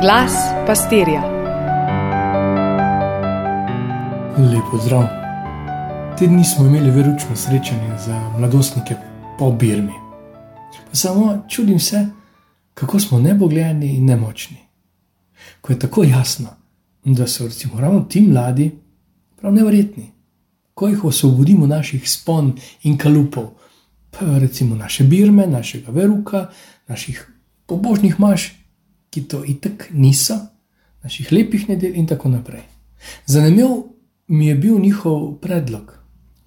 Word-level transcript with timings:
Glas 0.00 0.32
pastirja. 0.66 1.22
Lepo 4.38 4.78
zdrav. 4.84 5.04
Te 6.18 6.26
dni 6.26 6.44
smo 6.44 6.66
imeli 6.66 6.90
veručno 6.90 7.36
srečanje 7.36 7.98
za 8.06 8.30
mladostnike 8.38 8.94
po 9.38 9.52
Birmi. 9.52 9.92
Pa 10.90 10.96
samo 10.96 11.44
čudim 11.48 11.80
se, 11.80 12.06
kako 12.74 13.00
smo 13.00 13.18
nebogljeni 13.18 13.96
in 13.96 14.04
nemočni. 14.04 14.56
Ko 15.60 15.72
je 15.72 15.78
tako 15.78 16.04
jasno, 16.04 16.48
da 17.04 17.26
so 17.26 17.44
recimo 17.44 17.80
ravno 17.80 18.00
ti 18.00 18.20
mladi 18.20 18.78
prav 19.40 19.52
nevrjetni, 19.52 20.12
ko 20.74 20.88
jih 20.88 21.04
osvobodimo 21.04 21.66
naših 21.66 22.10
spon 22.10 22.56
in 22.82 22.98
kalupov, 22.98 23.50
pa 24.10 24.38
recimo 24.38 24.76
naše 24.76 25.04
birme, 25.04 25.46
našega 25.46 25.92
veruka, 25.92 26.50
naših 26.86 27.32
pobožnih 27.66 28.20
maš, 28.20 28.57
ki 29.18 29.28
to 29.28 29.42
itek 29.44 29.90
niso, 29.92 30.38
naših 31.02 31.32
lepih 31.32 31.68
nedelj 31.68 31.98
in 31.98 32.06
tako 32.06 32.28
naprej. 32.28 32.62
Zanimiv 33.26 33.68
mi 34.28 34.46
je 34.46 34.54
bil 34.54 34.78
njihov 34.78 35.38
predlog, 35.42 35.92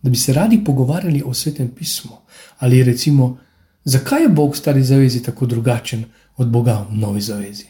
da 0.01 0.09
bi 0.09 0.15
se 0.15 0.33
radi 0.33 0.63
pogovarjali 0.63 1.23
o 1.25 1.33
svetem 1.33 1.69
pismu 1.75 2.17
ali 2.59 2.83
recimo, 2.83 3.37
zakaj 3.83 4.21
je 4.21 4.29
Bog 4.29 4.53
v 4.53 4.57
stari 4.57 4.83
zavezi 4.83 5.23
tako 5.23 5.45
drugačen 5.45 6.03
od 6.37 6.49
Boga 6.49 6.85
v 6.89 6.97
novi 6.97 7.21
zavezi. 7.21 7.65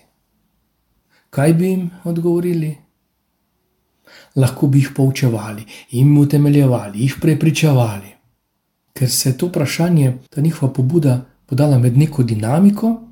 Kaj 1.30 1.54
bi 1.54 1.68
jim 1.68 1.90
odgovorili? 2.04 2.76
Lahko 4.36 4.68
bi 4.68 4.80
jih 4.80 4.90
poučevali, 4.96 5.64
jim 5.92 6.18
utemeljevali, 6.18 7.00
jih 7.00 7.16
prepričevali. 7.22 8.12
Ker 8.94 9.10
se 9.10 9.30
je 9.30 9.38
to 9.38 9.48
vprašanje, 9.48 10.18
ta 10.30 10.42
njihova 10.42 10.74
pobuda, 10.74 11.26
podala 11.46 11.80
med 11.80 11.98
neko 11.98 12.24
dinamiko, 12.24 13.11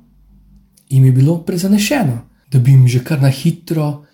jim 0.90 1.04
je 1.04 1.12
bilo 1.12 1.38
prezanešeno, 1.44 2.18
da 2.50 2.58
bi 2.58 2.70
jim 2.70 2.88
že 2.88 3.04
kar 3.04 3.22
na 3.22 3.28
hitro 3.28 4.04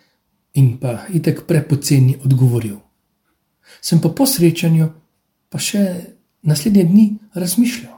in 0.54 0.76
pa 0.78 1.06
itek 1.12 1.46
prepoceni 1.46 2.16
odgovoril. 2.24 2.76
Sem 3.80 4.00
pa 4.00 4.08
po 4.08 4.26
srečanju, 4.26 4.88
pa 5.48 5.58
še 5.58 5.82
naslednje 6.42 6.84
dni 6.84 7.06
razmišljal. 7.34 7.96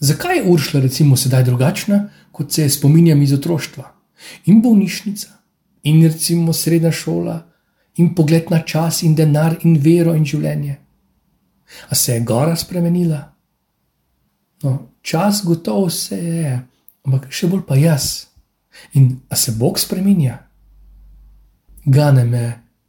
Zakaj 0.00 0.36
je 0.36 0.44
Uršla 0.48 0.80
recimo 0.80 1.16
sedaj 1.16 1.44
drugačna, 1.44 2.08
kot 2.32 2.52
se 2.52 2.68
spominjam 2.68 3.22
iz 3.22 3.32
otroštva? 3.32 3.84
In 4.46 4.62
bolnišnica, 4.62 5.28
in 5.82 6.02
recimo 6.06 6.52
srednja 6.52 6.92
šola, 6.92 7.36
in 7.96 8.14
pogled 8.14 8.50
na 8.50 8.62
čas, 8.62 9.02
in 9.02 9.14
denar, 9.14 9.58
in 9.64 9.76
vero, 9.76 10.14
in 10.14 10.24
življenje. 10.24 10.78
A 11.88 11.94
se 11.94 12.14
je 12.14 12.24
gora 12.24 12.56
spremenila? 12.56 13.20
No, 14.62 14.78
čas 15.02 15.42
gotovo 15.44 15.90
se 15.90 16.16
je, 16.16 16.54
ampak 17.06 17.30
še 17.32 17.48
bolj 17.50 17.64
pa 17.66 17.76
jaz. 17.76 18.30
In 18.94 19.20
a 19.28 19.36
se 19.36 19.52
Bog 19.52 19.78
spremenja? 19.78 20.38
Gane 21.84 22.24
me, 22.24 22.44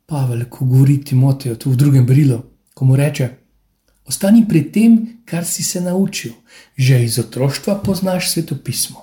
Pavel, 0.06 0.46
ko 0.50 0.66
govori 0.66 1.00
Timoteju 1.04 1.56
tu 1.56 1.72
v 1.72 1.80
drugem 1.80 2.06
berilu, 2.06 2.42
ko 2.74 2.86
mu 2.86 2.96
reče: 2.96 3.30
Ostani 4.06 4.44
pri 4.48 4.64
tem, 4.72 4.98
kar 5.26 5.46
si 5.46 5.64
se 5.64 5.82
naučil, 5.82 6.34
že 6.76 7.04
iz 7.04 7.20
otroštva 7.20 7.80
poznaš 7.84 8.32
svetopismo. 8.32 9.00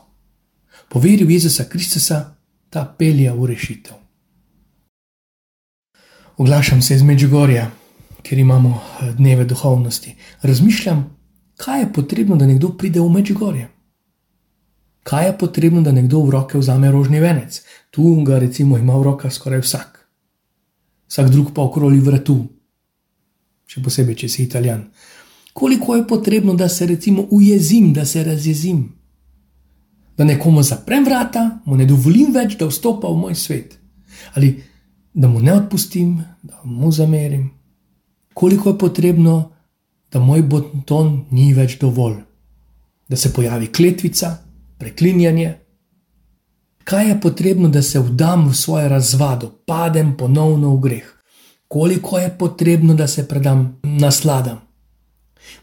Po 0.88 1.00
veri 1.00 1.24
v 1.24 1.36
Jezusa 1.36 1.64
Kristusa 1.64 2.36
ta 2.70 2.84
pelja 2.84 3.32
v 3.34 3.46
rešitev. 3.46 3.96
Oglašam 6.36 6.82
se 6.82 6.94
iz 6.94 7.02
Međugorja, 7.02 7.70
ker 8.22 8.38
imamo 8.38 8.76
eh, 8.78 9.12
dneve 9.12 9.44
duhovnosti. 9.44 10.14
Razmišljam, 10.42 11.16
kaj 11.56 11.80
je 11.80 11.92
potrebno, 11.92 12.36
da 12.36 12.46
nekdo 12.46 12.68
pride 12.68 13.00
v 13.00 13.08
Međugorje 13.08 13.77
kaj 15.08 15.26
je 15.26 15.38
potrebno, 15.38 15.80
da 15.80 15.92
nekdo 15.92 16.20
v 16.20 16.30
roke 16.36 16.58
vzame 16.60 16.90
rožni 16.92 17.20
venec. 17.20 17.62
Tu 17.90 18.04
ga 18.24 18.38
recimo 18.38 18.76
ima 18.78 18.96
v 18.98 19.06
rokah 19.08 19.32
skoraj 19.32 19.62
vsak. 19.64 19.94
Vsak 21.08 21.30
drug 21.32 21.54
pa 21.56 21.64
okroli 21.64 22.00
vratu, 22.04 22.42
še 23.64 23.80
posebej, 23.80 24.18
če 24.20 24.28
si 24.28 24.42
italijan. 24.44 24.84
Koliko 25.56 25.96
je 25.96 26.04
potrebno, 26.06 26.52
da 26.54 26.68
se 26.68 26.86
recimo 26.86 27.24
ujezim, 27.30 27.92
da 27.96 28.04
se 28.04 28.24
razjezim, 28.24 28.82
da 30.16 30.28
nekomu 30.28 30.62
zaprem 30.62 31.04
vrata, 31.04 31.60
mu 31.64 31.76
ne 31.76 31.86
dovolim 31.88 32.34
več, 32.34 32.58
da 32.60 32.68
vstopa 32.68 33.08
v 33.08 33.16
moj 33.16 33.34
svet, 33.34 33.78
ali 34.36 34.58
da 35.14 35.28
mu 35.28 35.40
ne 35.40 35.54
odpustim, 35.56 36.18
da 36.42 36.60
mu 36.64 36.92
zamerim. 36.92 37.48
Koliko 38.34 38.74
je 38.74 38.78
potrebno, 38.78 39.38
da 40.12 40.20
moj 40.20 40.44
boton 40.44 41.24
ni 41.30 41.54
več 41.56 41.78
dovolj, 41.80 42.20
da 43.08 43.16
se 43.16 43.32
pojavi 43.32 43.72
kletvica, 43.72 44.36
preklinjanje. 44.78 45.58
Kaj 46.84 47.08
je 47.08 47.20
potrebno, 47.20 47.68
da 47.68 47.82
se 47.82 48.00
vdam 48.00 48.48
v 48.48 48.54
svoje 48.54 48.88
razvado, 48.88 49.50
padem 49.66 50.16
ponovno 50.16 50.76
v 50.76 50.80
greh? 50.80 51.14
Koliko 51.68 52.18
je 52.18 52.38
potrebno, 52.38 52.94
da 52.94 53.06
se 53.06 53.28
predam 53.28 53.80
nasladam? 53.82 54.60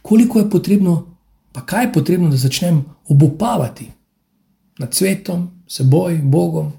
Koliko 0.01 0.39
je 0.39 0.49
potrebno, 0.49 1.17
pa 1.51 1.65
kaj 1.65 1.85
je 1.85 1.93
potrebno, 1.93 2.29
da 2.29 2.37
začnem 2.37 2.85
obupavati 3.07 3.91
nad 4.77 4.93
svetom, 4.93 5.49
seboj, 5.67 6.21
Bogom? 6.23 6.73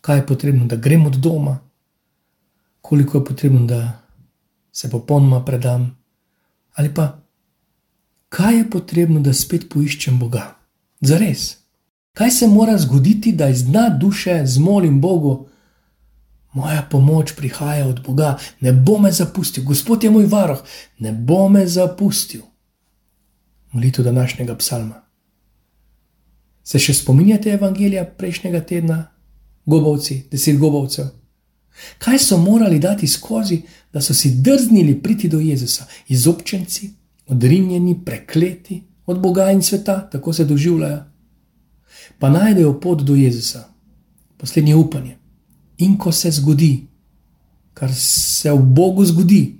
Kaj 0.00 0.18
je 0.18 0.26
potrebno, 0.26 0.66
da 0.66 0.76
grem 0.76 1.06
od 1.06 1.16
doma? 1.16 1.58
Koliko 2.80 3.18
je 3.18 3.24
potrebno, 3.24 3.66
da 3.66 4.00
se 4.72 4.90
popolnoma 4.90 5.44
predam? 5.44 5.98
Ali 6.74 6.94
pa 6.94 7.18
kaj 8.28 8.56
je 8.56 8.70
potrebno, 8.70 9.20
da 9.20 9.32
spet 9.32 9.68
poiščem 9.70 10.18
Boga? 10.18 10.61
Za 11.02 11.18
res. 11.18 11.56
Kaj 12.12 12.30
se 12.30 12.46
mora 12.46 12.78
zgoditi, 12.78 13.32
da 13.32 13.48
iz 13.48 13.64
dna 13.64 13.88
duše 13.88 14.42
zmolim 14.46 15.00
Bogu, 15.00 15.48
moja 16.52 16.82
pomoč 16.90 17.32
prihaja 17.36 17.86
od 17.86 18.02
Boga, 18.06 18.38
ne 18.60 18.72
bo 18.72 18.98
me 18.98 19.12
zapustil, 19.12 19.64
Gospod 19.64 20.04
je 20.04 20.10
moj 20.10 20.26
varoh, 20.26 20.62
ne 20.98 21.12
bo 21.12 21.48
me 21.48 21.66
zapustil. 21.66 22.42
Molitev 23.72 24.04
današnjega 24.04 24.56
psalma. 24.56 25.02
Se 26.64 26.78
še 26.78 26.94
spominjate 26.94 27.50
evangelija 27.50 28.04
prejšnjega 28.04 28.60
tedna, 28.60 28.98
gobovci, 29.66 30.26
deset 30.30 30.58
gobovcev? 30.58 31.08
Kaj 31.98 32.18
so 32.18 32.38
morali 32.38 32.78
dati 32.78 33.08
skozi, 33.08 33.62
da 33.92 34.00
so 34.00 34.14
si 34.14 34.30
drznili 34.30 35.02
priti 35.02 35.28
do 35.28 35.40
Jezusa, 35.40 35.86
izobčenci, 36.08 36.90
odrinjeni, 37.26 38.04
prekleti? 38.04 38.82
Od 39.06 39.20
Boga 39.20 39.50
in 39.50 39.62
sveta, 39.62 40.10
tako 40.10 40.32
se 40.32 40.44
doživljajo. 40.44 41.04
Pa 42.18 42.30
najdejo 42.30 42.80
pot 42.80 43.02
do 43.02 43.14
Jezusa, 43.14 43.68
poslednje 44.36 44.76
upanje. 44.76 45.16
In 45.78 45.98
ko 45.98 46.12
se 46.12 46.30
zgodi, 46.30 46.86
kar 47.74 47.94
se 47.94 48.52
v 48.52 48.62
Bogu 48.62 49.04
zgodi, 49.04 49.58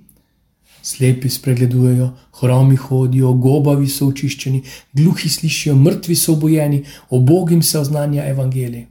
slepi 0.83 1.29
spregledujejo, 1.29 2.11
hromi 2.39 2.75
hodijo, 2.75 3.33
gobavi 3.33 3.87
so 3.87 4.07
očiščeni, 4.07 4.63
gluhi 4.93 5.29
slišijo, 5.29 5.75
mrtvi 5.75 6.15
so 6.15 6.33
obojeni, 6.33 6.83
obogim 7.09 7.61
se 7.63 7.79
oznanja 7.79 8.25
evangelij. 8.27 8.87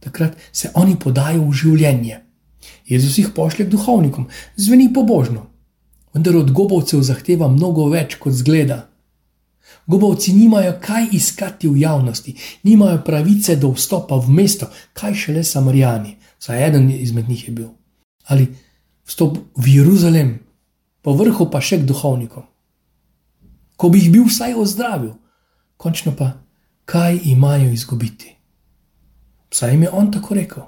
Takrat 0.00 0.36
se 0.52 0.70
oni 0.74 0.96
podajo 0.96 1.44
v 1.44 1.52
življenje. 1.52 2.20
Jezus 2.88 3.18
jih 3.18 3.28
pošlje 3.34 3.66
k 3.66 3.70
duhovnikom, 3.70 4.28
zveni 4.56 4.88
pobožno, 4.94 5.46
vendar 6.14 6.36
od 6.36 6.52
gobovcev 6.52 7.02
zahteva 7.04 7.48
mnogo 7.48 7.88
več 7.92 8.16
kot 8.16 8.32
zgleda. 8.32 8.87
Gobovci 9.86 10.32
nimajo 10.32 10.74
kaj 10.82 11.06
iskati 11.12 11.68
v 11.68 11.80
javnosti, 11.80 12.34
nimajo 12.62 13.02
pravice 13.04 13.56
do 13.56 13.70
vstopa 13.72 14.16
v 14.16 14.30
mesto, 14.30 14.68
kaj 14.92 15.14
šele 15.14 15.44
Samarijani, 15.44 16.16
saj 16.38 16.66
eden 16.66 16.90
izmed 16.90 17.28
njih 17.28 17.48
je 17.48 17.54
bil. 17.54 17.68
Ali 18.26 18.48
vstop 19.04 19.38
v 19.56 19.76
Jeruzalem, 19.76 20.38
po 21.02 21.12
vrhu 21.12 21.50
pa 21.50 21.60
še 21.60 21.80
k 21.80 21.88
duhovnikom. 21.88 22.44
Ko 23.76 23.88
bi 23.88 24.02
jih 24.02 24.12
bil 24.12 24.26
vsaj 24.28 24.54
ozdravil, 24.58 25.14
končno 25.76 26.12
pa, 26.16 26.32
kaj 26.84 27.20
imajo 27.24 27.72
izgubiti. 27.72 28.34
Saj 29.50 29.72
jim 29.72 29.82
je 29.82 29.90
on 29.90 30.12
tako 30.12 30.34
rekel. 30.34 30.62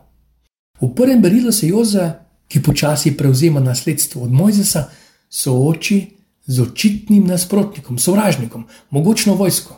V 0.80 0.94
prvem 0.96 1.20
berilu 1.22 1.52
se 1.52 1.68
Joza, 1.68 2.24
ki 2.48 2.62
počasi 2.62 3.16
prevzema 3.16 3.60
nasledstvo 3.60 4.22
od 4.22 4.32
Mojzesa, 4.32 4.88
sooči 5.28 6.19
z 6.50 6.60
očitnim 6.60 7.26
nasprotnikom, 7.26 7.98
sovražnikom, 7.98 8.64
mogočno 8.90 9.34
vojsko. 9.34 9.76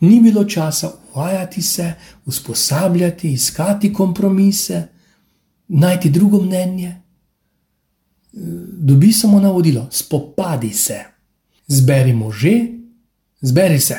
Ni 0.00 0.20
bilo 0.20 0.44
časa 0.44 0.90
uvajati 1.14 1.62
se, 1.62 1.92
usposabljati, 2.24 3.32
iskati 3.32 3.92
kompromise, 3.92 4.82
najti 5.68 6.10
drugo 6.10 6.42
mnenje. 6.42 6.96
Dobi 8.72 9.12
samo 9.12 9.40
navodilo: 9.40 9.88
spopadi 9.90 10.70
se, 10.70 11.04
zberi 11.66 12.12
može, 12.12 12.52
zberi 13.40 13.80
se. 13.80 13.96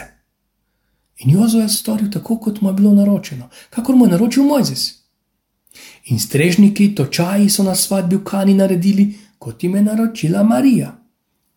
In 1.17 1.31
Jozo 1.31 1.59
je 1.59 1.69
storil 1.69 2.11
tako, 2.11 2.37
kot 2.37 2.61
mu 2.61 2.69
je 2.69 2.73
bilo 2.73 2.93
naročeno, 2.93 3.49
kakor 3.69 3.95
mu 3.95 4.05
je 4.05 4.11
naročil 4.11 4.43
Mojzes. 4.43 4.91
In 6.05 6.19
strežniki, 6.19 6.95
točaji 6.95 7.49
so 7.49 7.63
na 7.63 7.75
svadbi 7.75 8.15
v 8.15 8.23
Kani 8.23 8.53
naredili, 8.53 9.17
kot 9.39 9.63
jim 9.63 9.75
je 9.75 9.81
naročila 9.81 10.43
Marija 10.43 11.04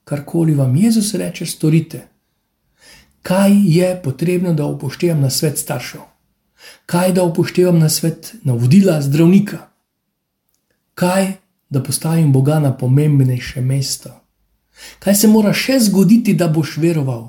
karkoli 0.08 0.54
vam 0.54 0.76
Jezus 0.76 1.14
reče, 1.14 1.46
storite. 1.46 2.06
Kaj 3.22 3.52
je 3.64 3.88
potrebno, 4.02 4.54
da 4.54 4.64
upoštevam 4.64 5.20
na 5.20 5.30
svet 5.30 5.58
staršev? 5.58 6.00
Kaj 6.86 7.12
da 7.12 7.22
upoštevam 7.28 7.78
na 7.78 7.88
svet, 7.88 8.34
na 8.42 8.52
vodila 8.52 9.02
zdravnika? 9.02 9.58
Kaj 10.94 11.32
da 11.68 11.82
postavim 11.82 12.32
Boga 12.32 12.58
na 12.58 12.72
pomembnejše 12.76 13.60
mesto? 13.60 14.14
Kaj 14.98 15.14
se 15.14 15.28
mora 15.28 15.52
še 15.52 15.76
zgoditi, 15.90 16.34
da 16.34 16.48
boš 16.48 16.78
veroval? 16.80 17.28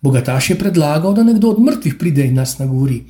Bogataš 0.00 0.50
je 0.50 0.58
predlagal, 0.58 1.14
da 1.14 1.26
nekdo 1.26 1.50
od 1.56 1.60
mrtvih 1.62 1.98
pride 1.98 2.26
in 2.30 2.38
nas 2.38 2.58
nagovori. 2.58 3.02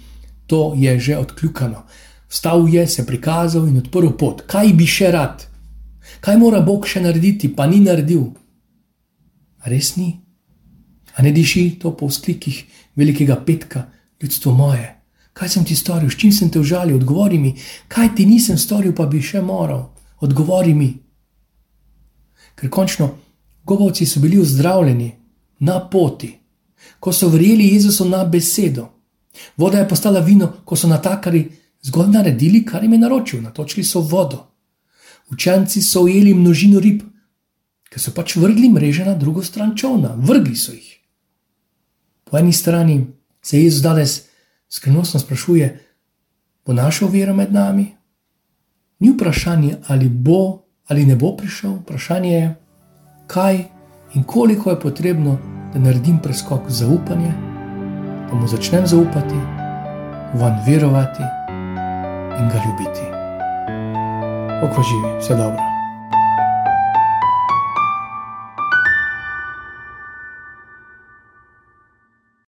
To 0.46 0.72
je 0.76 0.98
že 1.00 1.18
odkljukano. 1.18 1.84
Vstal 2.28 2.68
je, 2.68 2.88
se 2.88 3.06
prikazal 3.06 3.68
in 3.68 3.76
odprl 3.76 4.16
pot. 4.16 4.44
Kaj 4.48 4.72
bi 4.72 4.88
še 4.88 5.12
rad? 5.12 5.51
Kaj 6.22 6.36
mora 6.38 6.60
Bog 6.62 6.86
še 6.86 7.00
narediti, 7.02 7.48
pa 7.50 7.66
ni 7.66 7.80
naredil? 7.82 8.28
Res 9.66 9.96
ni. 9.96 10.12
A 11.18 11.22
ne 11.26 11.32
diši 11.34 11.80
to 11.82 11.90
po 11.98 12.06
vzklikih 12.06 12.60
velikega 12.96 13.36
petka, 13.42 13.88
ljudstvo 14.22 14.52
moje? 14.54 14.86
Kaj 15.34 15.48
sem 15.48 15.64
ti 15.66 15.74
storil, 15.74 16.10
s 16.10 16.18
čim 16.20 16.30
sem 16.32 16.50
te 16.50 16.60
užalil? 16.62 17.00
Odgovori 17.00 17.40
mi, 17.42 17.50
kaj 17.88 18.12
ti 18.14 18.26
nisem 18.28 18.58
storil, 18.58 18.94
pa 18.94 19.08
bi 19.10 19.18
še 19.18 19.42
moral. 19.42 19.88
Odgovori 20.22 20.76
mi. 20.78 20.92
Ker 22.54 22.70
končno, 22.70 23.08
govorci 23.66 24.06
so 24.06 24.22
bili 24.22 24.38
ozdravljeni 24.38 25.10
na 25.66 25.80
poti, 25.90 26.30
ko 27.00 27.10
so 27.10 27.32
verjeli 27.34 27.72
Jezusu 27.72 28.06
na 28.06 28.22
besedo. 28.24 28.86
Voda 29.56 29.82
je 29.82 29.88
postala 29.88 30.20
vino, 30.20 30.52
ko 30.64 30.78
so 30.78 30.86
natakari 30.86 31.42
zgolj 31.82 32.14
naredili, 32.14 32.62
kar 32.62 32.84
jim 32.84 32.94
je 32.94 33.02
naročil, 33.02 33.42
natočili 33.42 33.82
so 33.82 34.06
vodo. 34.06 34.51
Učenci 35.32 35.82
so 35.82 36.02
ujeli 36.02 36.34
množino 36.34 36.80
rib, 36.80 37.02
ker 37.88 38.00
so 38.00 38.12
pač 38.12 38.36
vrgli 38.36 38.68
mreže 38.68 39.04
na 39.04 39.14
drugo 39.14 39.42
stran 39.42 39.76
čovna, 39.76 40.14
vrgli 40.16 40.56
so 40.56 40.72
jih. 40.72 40.98
Po 42.24 42.38
eni 42.38 42.52
strani 42.52 43.06
se 43.42 43.60
Jezus 43.60 43.82
danes 43.82 44.22
skrivnostno 44.68 45.20
sprašuje, 45.20 45.68
bo 46.66 46.72
našel 46.72 47.08
vero 47.08 47.34
med 47.34 47.52
nami? 47.52 47.86
Ni 49.00 49.10
vprašanje, 49.10 49.76
ali 49.88 50.08
bo 50.08 50.62
ali 50.88 51.06
ne 51.06 51.16
bo 51.16 51.36
prišel, 51.36 51.78
vprašanje 51.82 52.32
je, 52.32 52.54
kaj 53.26 53.64
in 54.14 54.22
koliko 54.22 54.70
je 54.70 54.80
potrebno, 54.80 55.38
da 55.72 55.78
naredim 55.78 56.18
preskok 56.22 56.68
zaupanja, 56.68 57.32
da 58.28 58.34
mu 58.34 58.48
začnem 58.48 58.86
zaupati, 58.86 59.40
van 60.34 60.60
verovati 60.66 61.24
in 62.40 62.48
ga 62.48 62.60
ljubiti. 62.66 63.21
و 64.62 64.66
خوشی 64.68 64.94
صدا 65.20 65.50
برا 65.50 65.71